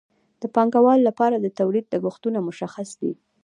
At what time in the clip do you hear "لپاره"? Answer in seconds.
1.07-1.35